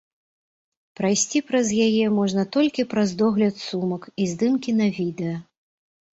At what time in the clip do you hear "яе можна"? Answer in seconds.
1.87-2.47